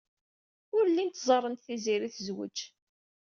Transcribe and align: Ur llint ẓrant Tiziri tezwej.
Ur 0.75 0.85
llint 0.89 1.21
ẓrant 1.27 1.63
Tiziri 1.65 2.09
tezwej. 2.15 2.57